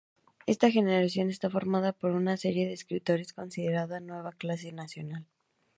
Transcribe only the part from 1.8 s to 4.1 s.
por una serie de escritores considerada